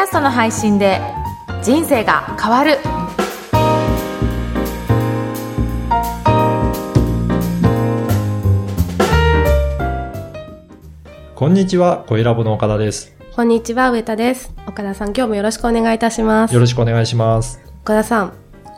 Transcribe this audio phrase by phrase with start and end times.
[0.00, 0.98] キャストの配信で
[1.62, 2.78] 人生が変わる
[11.34, 13.14] こんにちは、小ラボの岡田です。
[13.36, 14.54] こんにちは、上田です。
[14.66, 16.54] 岡田さん、今日もよろしくお願いいたします。
[16.54, 17.60] よろしくお願いします。
[17.82, 18.32] 岡田さん、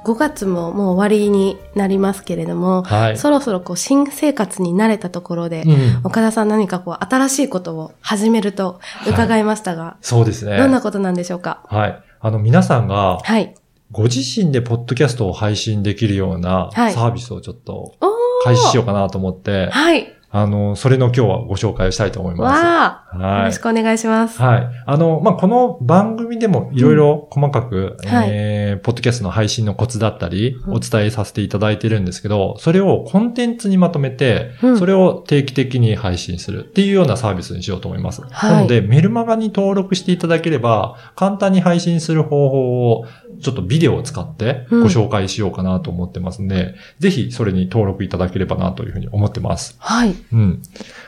[0.04, 10.58] 5月ももう終わりになりますけれども、はいそろそろこう新生活に慣れたところで、うん岡田さん何かこう新しいことを始めると伺いましたが、そうですね。
[10.58, 11.62] どんなことなんでしょうか？
[11.68, 12.02] はい。
[12.20, 13.54] あの、皆さんが、はい。
[13.90, 17.94] ご自身でポッドキャストを配信できるようなはいサービスをちょっと
[18.42, 20.14] 開始しようかなと思って、はい。
[20.34, 22.64] あの、それの今日はご紹介をしたいと思います。
[22.64, 23.58] わあ、よはいろし。
[23.58, 24.40] くお願いします。
[24.40, 24.70] はい。
[24.86, 38.22] あの、まあ、この番組でもいろいろ細かく、はいえー、ポッドキャストの配信のコツだったり、うんお伝えさせていただいてるんですけど、それをコンテンツにまとめて、うんそれを定期的に配信するっていうようなサービスにしようと思います。
[38.22, 43.04] はいなので、メルマガに登録していただければ、簡単に配信する方法を、
[43.42, 49.76] ちょっとビデオを使ってご紹介しようかなと思ってますんで、ぜひそれに登録いただければなというふうに思ってます。
[49.78, 50.14] はい。
[50.32, 50.62] うん。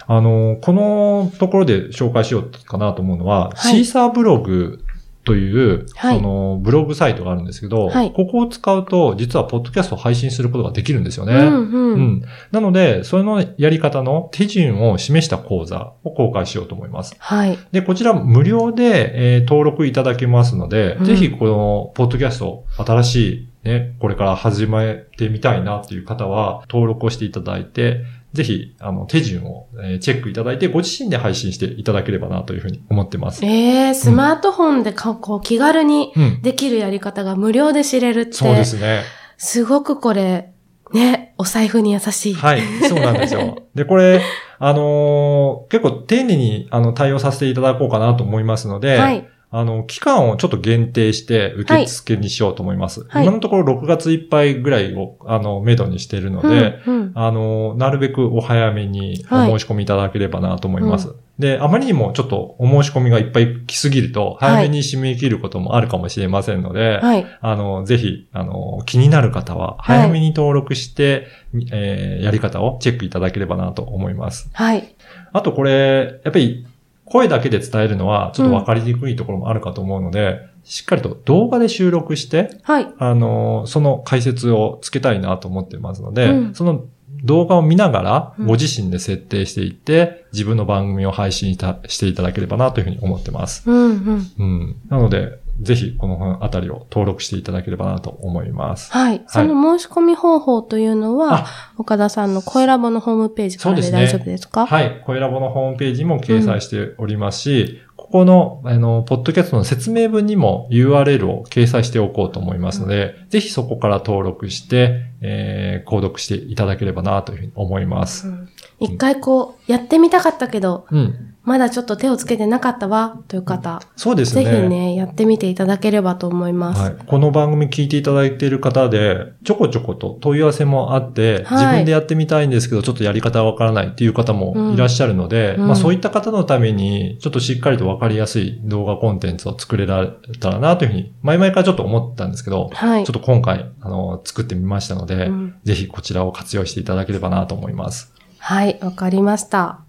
[0.07, 4.84] あの、このところで紹介しようかなと思うのは、はいシーサーブログ
[5.25, 11.35] という、はいその、ブログサイトがあるんですけど、はいここを使うと、実はポッドキャストを配信することができるんですよね。
[11.35, 11.95] うん、うん。
[11.95, 12.23] うん
[12.53, 17.17] なので、そのやり方の手順を示した講座を公開しようと思います。
[17.19, 17.59] はい。
[17.73, 33.45] で、こちら無料で、えー登録いただけますので、うんぜひこのポッドキャスト、新しいね、これから始めてみたいなっていう方は、登録をしていただいて、ぜひ、あの、手順を、えーチェックいただいて、ご自身で配信していただければなというふうに思ってます。
[33.47, 36.43] えー、スマートフォンでかこう気軽にうん。
[36.43, 39.03] できるやり方が無料で知れるって、そうですね。
[39.39, 40.53] すごくこれ、
[40.93, 42.35] ね、お財布に優しい。
[42.35, 43.63] はい、そうなんですよ。
[43.75, 44.21] で、これ、
[44.59, 49.29] あのー結構丁寧に、あの、対応させていただこうかなと思いますので、はい。
[49.57, 53.05] あの、期間をちょっと限定して受付にしようと思います。
[53.09, 61.15] はい今のところ6月いっぱいぐらいを、あの、めどにしているので、うんうんあの、なるべくお早めにおはい申し込みいただければなと思います。
[61.39, 67.25] で、あまりにもちょっとお申し込みがいっぱい来すぎると、はい早めに締め切ることもあるかもしれませんので、はい。
[67.41, 71.29] あの、ぜひ、あの、気になる方は、早めに登録して、
[71.71, 74.51] えーやり方をチェックいただければなと思います。
[74.53, 74.95] はい。
[75.33, 76.67] あとこれ、やっぱり
[77.05, 82.93] 声だけで伝えるのはちょっとわかりにくいところもあるかと思うので、しっかりと動画で収録して、はい。
[82.99, 86.85] あの、その解説をつけたいなと思ってますので、うんその
[87.23, 93.71] 動画を見ながらうんご自身で設定していって、自分の番組を配信していただければなというふうに思ってます。
[93.71, 94.33] うんうん。
[94.39, 94.77] うん。
[94.89, 98.93] なので、ぜひこのあたりを登録していただければなと思います。
[98.93, 99.23] はい。
[99.27, 101.47] その申し込み方法というのは、
[101.79, 104.67] 岡田さんの声ラボのホームページからで大丈夫ですか？
[104.67, 105.03] はい。
[105.07, 118.29] 声ラボのホームページにも掲載しておりますし、ここの、あの、ポッドキャストの説明文にも URL を掲載しておこうと思いますので、ぜひそこから登録して、えー、購読していただければなというふうに思います。
[118.29, 118.49] うん
[118.81, 121.34] 一回こう、やってみたかったけど、うん。
[121.45, 124.63] まだちょっと手をつけてなかったわ、という方、そうですぜね。
[124.63, 126.81] ひね、やってみていただければと思います。
[126.81, 126.97] はい。
[127.07, 140.09] この番組聞いていただいている方で、ちょこちょこと問い合わせもあって、はい自分でやってみたいんですけど、ちょっとやり方がわからないっていう方もいらっしゃるので、うんまあそういった方のために、ちょっとしっかりとわかりやすい動画コンテンツを作れられ
[140.41, 143.15] たらなというふうに、前々からちょっと思ったんですけど、はいちょっ。
[143.15, 148.13] と今回、あの、作ってみましたので、うんぜひこちらを活用していただければなと思います。
[148.39, 149.81] はい、わかりました。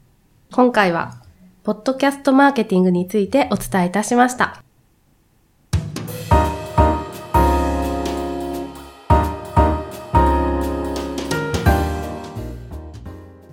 [0.52, 1.25] 今回は、
[1.66, 4.62] ポッドキャストマーケティングについてお伝えいたしました。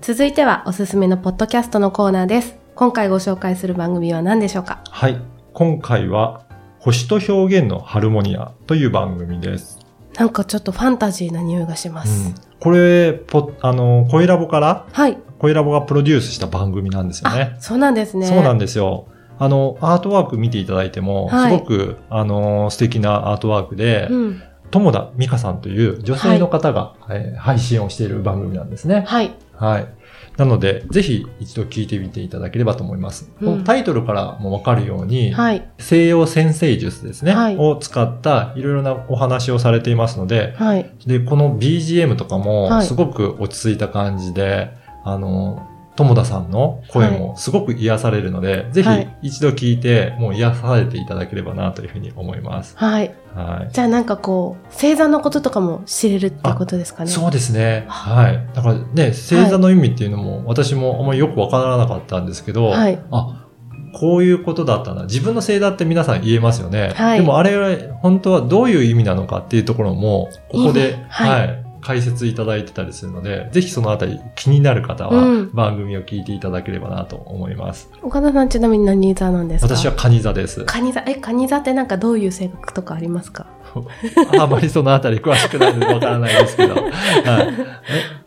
[0.02, 2.54] 続いてはおすすめのポッドキャストのコーナーです。
[2.74, 4.82] 今回ご紹介する番組は何でしょうか？
[4.90, 5.18] はい。
[5.54, 6.44] 今回は、
[6.80, 9.78] 星と表現のハルモニアという番組です。
[10.18, 12.34] なんかちょっとファンタジーな匂いがしまうんす。
[12.60, 15.16] これ、ポあの、声ラボからはい。
[15.42, 18.26] 声ラボがプロデュースした番組なんですよねあ。、そうなんですね。
[18.26, 19.08] そうなんですよ。
[19.40, 24.42] あの、アートワーク見ていただいても、はいすごく、あの、素敵なアートワークで、うん。
[24.70, 29.02] 友田美香さんという女性の方が、えー配信をしている番組なんですね。
[29.04, 29.32] はい。
[29.56, 29.88] はい。
[30.36, 33.28] なので、ぜひ一度聞いてみていただければと思います。
[33.40, 35.68] うんタイトルからもわかるように、はい。
[35.78, 40.88] 西洋先生術ですね、はいを使ったいろいろなお話をされていますので、はい。
[41.04, 52.76] で、この BGM とかもはいすごく落ち着いた感じで、あの、友田さんの声もすごく癒されるので、ぜひはい一度聞いて、もう癒されていただければなというふうに思います。
[52.78, 53.14] はい。
[53.34, 53.72] はい。
[53.72, 57.10] じゃあなんかこう、星座のこととかも知れるってことですかね。
[57.10, 57.84] そうですね。
[57.88, 58.48] はい。
[58.54, 63.46] だからね、星座の意味っていうのも、私もあんまりよくわからなかったんですけど、はいあ、
[63.94, 65.04] こういうことだったな。
[65.04, 66.92] 自分のせいだって皆さん言えますよね。
[66.94, 77.90] はいでもあれ、本当はどういう意味なのかっていうところも、ここ意で、味はいはい、解説いただいてたりするので、ぜひそのあたり気になる方はうん番組を聞いていただければなと思います。
[78.02, 79.74] 岡田さんちなみに何座なんですか？
[79.76, 80.64] 私はカニ座です。
[80.64, 83.46] カニ座、え、カニ座ってなんかどういう性格とかありますか？
[84.38, 86.74] あまりそのあたり詳しくないのでわからないですけど。
[86.74, 86.86] はい。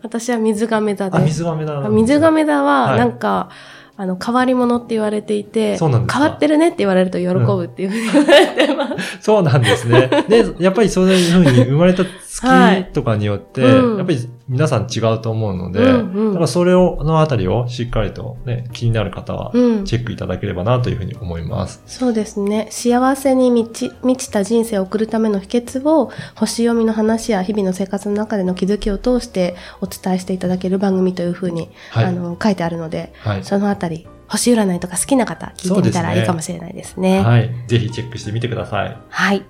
[0.03, 1.23] 私は水亀座あ、です。
[1.25, 1.87] 水亀だ。
[1.89, 3.49] 水亀座は、はいなんか、
[3.97, 9.19] あの、変わり者って言われていて、変わってるねって言われると喜ぶっていうふうに言われてます。
[9.21, 10.09] そうなんですね。
[10.27, 12.03] で、やっぱりそういうふうに生まれた
[12.41, 21.81] 月とかによって、うんやっぱり皆さん違うと思うので、うんうんだからそれを、のあたりをしっかりとね、気になる方はうんチェックいただければなというふうに思います。
[21.87, 22.67] そうですね。
[22.69, 33.43] 幸せに満ち満ちた人生を送るための秘訣を、星読みの話や日々の生活の中での気づきを通してお伝えしていただける番組というふうに、はいあの、書いてあるので、はい。
[33.43, 37.21] そのあたり、星占いとか好きな方、聞いてみたらいいかもしれないですね。
[37.21, 37.49] はい。
[37.67, 38.97] ぜひチェックしてみてください。
[39.09, 39.43] はい。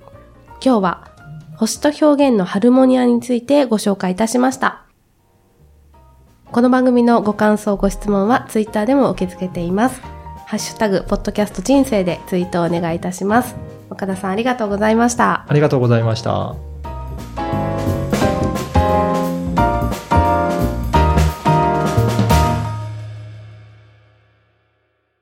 [0.63, 1.14] 今日は、
[1.57, 4.83] 星と表現のハルモニアについてご紹介いたしました。
[6.51, 10.01] この番組のご感想、ご質問はツイッターでも受け付けています。
[10.45, 13.55] ハッシュタグ、ポッドキャスト人生でツイートをお願いいたします。
[13.89, 15.45] 岡田さんありがとうございました。
[15.47, 16.55] ありがとうございました。